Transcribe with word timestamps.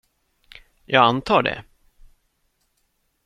Jag 0.85 1.03
antar 1.03 1.41
det. 1.43 1.63